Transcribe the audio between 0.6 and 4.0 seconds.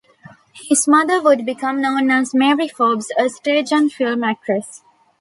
His mother would become known as Mary Forbes, a stage and